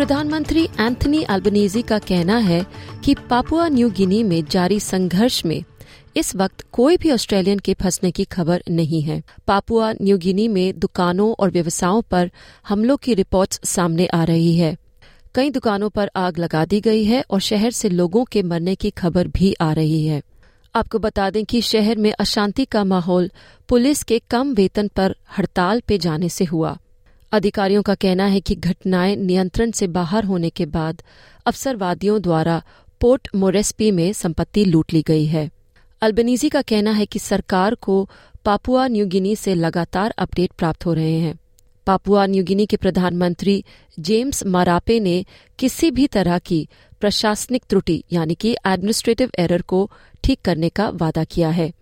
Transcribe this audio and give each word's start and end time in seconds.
प्रधानमंत्री 0.00 0.64
Anthony 0.80 1.22
Albanese 1.22 1.82
का 1.82 1.98
कहना 1.98 2.36
है 2.36 2.66
कि 3.04 3.14
पापुआ 3.30 3.68
न्यू 3.68 3.90
गिनी 3.90 4.22
में 4.22 4.44
जारी 4.44 4.80
संघर्ष 4.80 5.44
में 5.44 5.64
इस 6.16 6.36
वक्त 6.36 6.64
कोई 6.72 6.96
भी 6.96 7.10
ऑस्ट्रेलियन 7.10 7.58
के 7.58 7.74
फंसने 7.74 8.10
की 8.10 8.24
खबर 8.24 8.62
नहीं 8.70 9.02
है। 9.02 9.22
पापुआ 9.46 9.92
न्यू 9.92 10.18
गिनी 10.18 10.48
में 10.48 10.78
दुकानों 10.78 11.34
और 11.40 11.50
व्यवसायों 11.50 12.02
पर 12.02 12.30
हमलों 12.68 12.96
की 12.96 13.14
रिपोर्ट्स 13.14 13.60
सामने 13.64 14.06
आ 14.06 14.24
रही 14.24 14.56
है। 14.56 14.76
कई 15.34 15.50
दुकानों 15.50 15.90
पर 15.90 16.10
आग 16.16 16.38
लगा 16.38 16.64
दी 16.64 16.80
गई 16.80 17.04
है 17.04 17.24
और 17.30 17.40
शहर 17.40 17.70
से 17.70 17.88
लोगों 17.88 18.24
के 18.24 18.42
मरने 18.42 18.74
की 18.74 18.90
खबर 18.90 19.28
भी 19.28 19.54
आ 19.60 19.72
रही 19.72 20.04
है। 20.06 20.22
आपको 20.74 20.98
बता 20.98 21.30
दें 21.30 21.44
कि 21.44 21.60
शहर 21.60 21.98
में 21.98 22.12
अशांति 22.12 22.64
का 22.64 22.84
माहौल 22.84 23.30
पुलिस 23.68 24.02
के 24.02 24.22
कम 24.30 24.54
वेतन 24.54 24.88
पर 24.88 25.16
हड़ताल 25.38 25.80
पे 25.80 25.98
जाने 25.98 26.28
से 26.28 26.44
हुआ। 26.44 26.78
अधिकारियों 27.32 27.82
का 27.82 27.94
कहना 27.94 28.24
है 28.24 28.40
कि 28.40 28.54
घटनाएँ 28.54 29.16
नियंत्रण 29.16 29.70
से 29.70 29.86
बाहर 29.86 30.24
होने 30.24 30.50
के 30.50 30.66
बाद 30.66 31.02
अफसरवादियों 31.46 32.22
द्वारा 32.22 32.62
पोर्ट 33.00 33.28
मोरेस्पी 33.34 33.90
में 33.90 34.12
संपत्ति 34.12 34.64
लूट 34.64 34.92
ली 34.92 35.02
गई 35.02 35.26
है। 35.26 35.50
अल्बनीजी 36.02 36.48
का 36.48 36.62
कहना 36.62 36.92
है 36.92 37.06
कि 37.06 37.18
सरकार 37.18 37.74
को 37.74 38.08
पापुआ 38.44 38.88
न्यूगिनी 38.88 39.36
से 39.36 39.54
लगातार 39.54 40.14
अपडेट 40.18 40.52
प्राप्त 40.52 40.86
हो 40.86 40.92
रहे 40.92 41.18
हैं। 41.18 41.38
पापुआ 41.86 42.26
न्यूगिनी 42.26 42.66
के 42.66 42.76
प्रधानमंत्री 42.76 43.64
जेम्स 44.00 44.46
मारापे 44.46 45.00
ने 45.00 45.24
किसी 45.58 45.90
भी 45.90 46.06
तरह 46.06 46.38
की 46.38 46.68
प्रशासनिक 47.00 47.64
त्रुटि, 47.68 48.04
यानी 48.12 48.34
कि 48.34 48.56
एडमिनिस्ट्रेटिव 48.66 49.30
एरर 49.38 49.62
को 49.62 49.90
ठीक 50.24 50.40
करने 50.44 50.68
का 50.68 50.88
वादा 50.88 51.24
किया 51.24 51.50
है। 51.50 51.72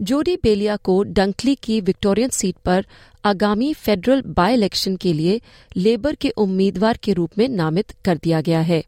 जोडी 0.00 0.36
बेलिया 0.36 0.76
को 0.76 1.02
डंकली 1.02 1.54
की 1.54 1.80
विक्टोरियन 1.80 2.28
सीट 2.28 2.56
पर 2.64 2.86
आगामी 3.24 3.74
फेडरल 3.74 4.22
बाय 4.26 4.54
इलेक्शन 4.54 4.96
के 4.96 5.12
लिए 5.12 5.40
लेबर 5.76 6.14
के 6.14 6.28
उम्मीदवार 6.28 6.96
के 6.96 7.12
रूप 7.12 7.38
में 7.38 7.48
नामित 7.48 7.92
कर 8.04 8.16
दिया 8.16 8.40
गया 8.40 8.60
है। 8.60 8.84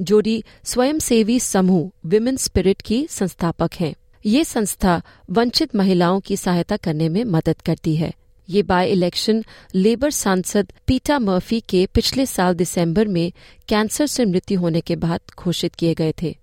जोडी 0.00 0.44
स्वयंसेवी 0.64 1.40
समूह 1.40 1.90
विमेन 2.06 2.36
स्पिरिट 2.36 2.82
की 2.82 3.06
संस्थापक 3.10 3.70
हैं। 3.80 3.94
ये 4.26 4.44
संस्था 4.44 5.02
वंचित 5.30 5.76
महिलाओं 5.76 6.20
की 6.20 6.36
सहायता 6.36 6.76
करने 6.76 7.08
में 7.08 7.24
मदद 7.24 7.60
करती 7.60 7.96
है। 7.96 8.12
ये 8.50 8.62
बाय 8.62 8.90
इलेक्शन 8.90 9.44
लेबर 9.74 10.10
सांसद 10.10 10.72
पीटा 10.86 11.18
मर्फी 11.18 11.60
के 11.60 11.86
पिछले 11.86 12.26
साल 12.26 12.54
दिसंबर 12.54 13.08
में 13.08 13.32
कैंसर 13.68 14.06
से 14.06 14.24
मृत्यु 14.24 14.60
होने 14.60 14.80
के 14.80 14.96
बाद 14.96 15.20
घोषित 15.38 15.74
किए 15.74 15.94
गए 15.94 16.14
थे। 16.22 16.36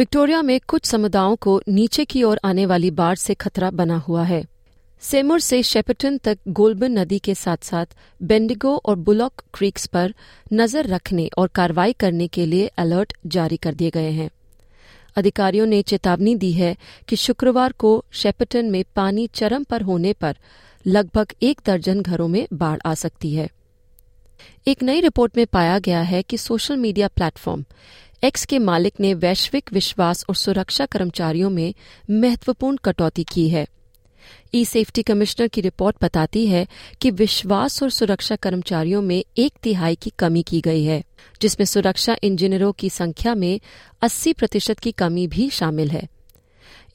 विक्टोरिया 0.00 0.40
में 0.42 0.60
कुछ 0.68 0.84
समुदायों 0.84 1.34
को 1.36 1.60
नीचे 1.68 2.04
की 2.04 2.22
ओर 2.22 2.40
आने 2.44 2.64
वाली 2.66 2.90
बाढ़ 2.90 3.14
से 3.14 3.34
खतरा 3.34 3.70
बना 3.70 3.96
हुआ 3.96 4.22
है। 4.24 4.44
सेमुर 5.00 5.40
से 5.40 5.62
शेपटन 5.62 6.16
तक 6.18 6.38
गोल्बन 6.48 6.98
नदी 6.98 7.18
के 7.18 7.34
साथ 7.34 7.56
साथ 7.56 7.86
बेंडिगो 8.22 8.74
और 8.76 8.96
बुलॉक 8.96 9.42
क्रीक्स 9.54 9.86
पर 9.86 10.14
नज़र 10.52 10.86
रखने 10.86 11.28
और 11.38 11.48
कार्रवाई 11.48 11.92
करने 11.92 12.28
के 12.28 12.46
लिए 12.46 12.66
अलर्ट 12.78 13.12
जारी 13.26 13.56
कर 13.56 13.74
दिए 13.74 13.90
गए 13.90 14.10
हैं। 14.10 14.30
अधिकारियों 15.16 15.66
ने 15.66 15.82
चेतावनी 15.82 16.34
दी 16.36 16.52
है 16.52 16.76
कि 17.08 17.16
शुक्रवार 17.16 17.72
को 17.72 18.04
शेपटन 18.12 18.70
में 18.70 18.84
पानी 18.96 19.26
चरम 19.34 19.64
पर 19.64 19.82
होने 19.82 20.12
पर 20.12 20.36
लगभग 20.86 21.34
एक 21.42 21.60
दर्जन 21.66 22.02
घरों 22.02 22.28
में 22.28 22.46
बाढ़ 22.52 22.80
आ 22.86 22.94
सकती 22.94 23.34
है। 23.34 23.48
एक 24.68 24.82
नई 24.82 25.00
रिपोर्ट 25.00 25.36
में 25.36 25.46
पाया 25.46 25.78
गया 25.78 26.00
है 26.00 26.22
कि 26.22 26.38
सोशल 26.38 26.76
मीडिया 26.76 27.08
प्लेटफॉर्म 27.08 27.64
एक्स 28.24 28.44
के 28.44 28.58
मालिक 28.58 28.94
ने 29.00 29.14
वैश्विक 29.14 29.72
विश्वास 29.72 30.24
और 30.28 30.34
सुरक्षा 30.34 30.86
कर्मचारियों 30.86 31.50
में 31.50 31.74
महत्वपूर्ण 32.10 32.76
कटौती 32.76 33.24
की 33.24 33.48
है। 33.48 33.66
ई 34.54 34.64
सेफ्टी 34.64 35.02
कमिश्नर 35.02 35.48
की 35.48 35.60
रिपोर्ट 35.60 35.96
बताती 36.02 36.46
है 36.46 36.66
कि 37.00 37.10
विश्वास 37.10 37.82
और 37.82 37.90
सुरक्षा 37.90 38.36
कर्मचारियों 38.36 39.02
में 39.02 39.24
एक 39.36 39.52
तिहाई 39.62 39.94
की 39.94 40.10
कमी 40.10 40.42
की 40.42 40.60
गई 40.60 40.84
है, 40.84 41.04
जिसमें 41.42 41.64
सुरक्षा 41.64 42.16
इंजीनियरों 42.22 42.72
की 42.72 42.90
संख्या 42.90 43.34
में 43.34 43.60
80 44.02 44.32
प्रतिशत 44.32 44.78
की 44.78 44.92
कमी 44.92 45.26
भी 45.26 45.50
शामिल 45.50 45.90
है। 45.90 46.08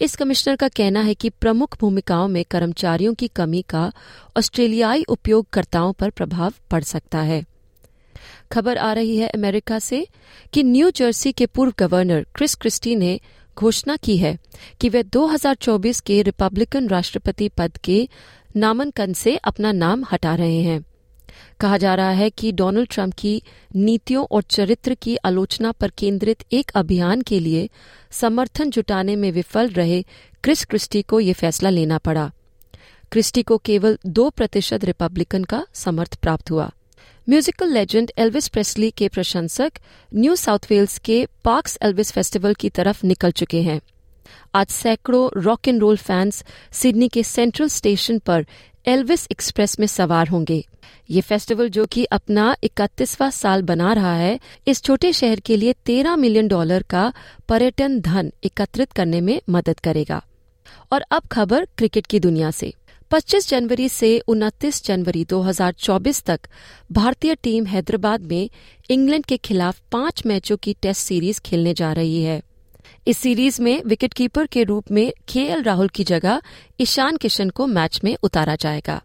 इस 0.02 0.16
कमिश्नर 0.16 0.56
का 0.56 0.68
कहना 0.68 1.02
है 1.02 1.14
कि 1.14 1.30
प्रमुख 1.30 1.80
भूमिकाओं 1.80 2.28
में 2.28 2.46
कर्मचारियों 2.46 3.14
की 3.14 3.28
कमी 3.28 3.62
का 3.62 3.92
ऑस्ट्रेलियाई 4.38 5.04
उपयोगकर्ताओं 5.04 5.94
पर 5.94 6.10
प्रभाव 6.10 6.54
पड़ 6.72 6.84
सकता 6.84 7.22
है। 7.22 7.46
खबर 8.52 8.78
आ 8.78 8.94
रही 8.94 9.18
है 9.18 9.28
अमेरिका 9.28 9.80
से 9.80 10.08
कि 10.54 10.64
न्यू 10.64 10.92
जर्सी 10.92 11.32
के 11.32 11.46
पूर्व 11.46 11.74
गवर्नर 11.80 12.26
क्रिस 12.36 12.56
क्रिस्टी 12.56 12.96
ने 12.96 13.20
घोषणा 13.58 13.96
की 13.96 14.18
है 14.18 14.38
कि 14.82 14.90
वे 14.90 15.04
2024 15.04 16.00
के 16.00 16.22
रिपब्लिकन 16.22 16.88
राष्ट्रपति 16.88 17.50
पद 17.50 17.78
के 17.78 18.10
नामांकन 18.56 19.14
से 19.14 19.38
अपना 19.38 19.72
नाम 19.72 20.06
हटा 20.12 20.36
रहे 20.36 20.62
हैं। 20.62 20.86
कहा 21.60 21.78
जा 21.78 21.96
रहा 21.96 22.10
है 22.10 22.30
कि 22.30 22.52
डोनाल्ड 22.52 22.90
ट्रंप 22.90 23.14
की 23.14 23.44
नीतियों 23.76 24.26
और 24.32 24.42
चरित्र 24.42 24.94
की 24.94 25.16
आलोचना 25.16 25.72
पर 25.72 25.90
केंद्रित 25.90 26.44
एक 26.52 26.72
अभियान 26.76 27.22
के 27.22 27.40
लिए 27.40 27.70
समर्थन 28.12 28.70
जुटाने 28.70 29.16
में 29.16 29.32
विफल 29.32 29.70
रहे 29.70 30.06
क्रिस 30.44 30.66
क्रिस्टी 30.66 31.02
को 31.02 31.20
यह 31.20 31.34
फैसला 31.34 31.70
लेना 31.70 31.98
पड़ा। 31.98 32.32
क्रिस्टी 33.12 33.44
को 33.44 33.58
केवल 33.58 33.98
दो 34.06 34.30
प्रतिशत 34.30 34.86
रिपब्लिकन 34.86 35.44
का 35.44 35.66
समर्थ 35.74 36.16
प्राप्त 36.16 36.52
हुआ। 36.52 36.72
म्यूजिकल 37.30 37.74
लेजेंड 37.74 38.12
एल्विस 38.18 38.48
प्रेस्ली 38.48 38.92
के 38.92 39.08
प्रशंसक 39.08 39.72
न्यू 40.16 40.36
साउथ 40.36 40.60
वेल्स 40.70 41.00
के 41.00 41.28
पार्क्स 41.44 41.78
एल्विस 41.82 42.12
फेस्टिवल 42.12 42.54
की 42.54 42.70
तरफ़ 42.70 43.06
निकल 43.06 43.32
चुके 43.32 43.62
हैं। 43.62 43.82
आज 44.56 44.68
सैकड़ों 44.68 45.42
rock 45.42 45.68
and 45.68 45.80
roll 45.80 45.98
fans 45.98 46.46
Sydney 46.72 47.10
के 47.10 47.24
सेंट्रल 47.24 47.68
स्टेशन 47.68 48.20
पर 48.20 48.46
एल्विस 48.86 49.28
एक्सप्रेस 49.32 49.80
में 49.80 49.88
सवार 49.88 50.28
होंगे। 50.28 50.68
ये 51.10 51.22
फेस्टिवल 51.22 51.70
जो 51.70 51.86
कि 51.86 52.06
अपना 52.06 52.56
इकतीसवां 52.64 53.32
साल 53.32 53.62
बना 53.62 53.94
रहा 53.94 54.16
है, 54.16 54.40
इस 54.68 54.84
छोटे 54.84 55.14
शहर 55.14 55.40
के 55.40 55.58
लिए 55.58 55.74
तेरह 55.74 56.16
मिलियन 56.16 56.48
डॉलर 56.48 56.84
का 56.84 57.14
पर्यटन 57.50 58.00
धन 58.02 58.32
एकत्रित 58.44 58.92
करने 58.92 59.22
में 59.22 59.42
मदद 59.50 59.80
करेगा। 59.80 60.26
और 60.92 61.02
अब 61.02 61.22
खबर 61.32 61.66
क्रिकेट 61.78 62.08
की 62.08 62.20
दुनिया 62.20 62.52
से। 62.52 62.74
25 63.12 63.50
जनवरी 63.50 63.90
से 63.90 64.22
29 64.28 64.86
जनवरी 64.86 65.26
2024 65.26 66.24
तक 66.24 66.40
भारतीय 66.92 67.36
टीम 67.36 67.66
हैदराबाद 67.66 68.22
में 68.22 68.50
इंग्लैंड 68.90 69.26
के 69.26 69.38
खिलाफ 69.38 69.82
पाँच 69.92 70.26
मैचों 70.26 70.58
की 70.58 70.74
टेस्ट 70.74 71.02
सीरीज़ 71.02 71.42
खेलने 71.42 71.74
जा 71.74 71.94
रही 71.94 72.24
है। 72.24 72.42
इस 73.08 73.18
सीरीज़ 73.18 73.62
में 73.62 73.84
विकेटकीपर 73.84 74.48
के 74.48 74.64
रूप 74.64 74.92
में 74.92 75.14
केएल 75.28 75.64
राहुल 75.64 75.88
की 75.88 76.04
जगह 76.04 76.42
ईशान 76.80 77.18
किशन 77.18 77.50
को 77.50 77.68
मैच 77.68 78.02
में 78.04 78.18
उतारा 78.24 78.56
जाएगा। 78.56 79.02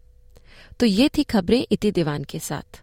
तो 0.80 0.86
ये 0.86 1.08
थी 1.08 1.22
खबरें 1.22 1.66
इति 1.70 1.90
दीवान 1.90 2.24
के 2.24 2.38
साथ। 2.38 2.82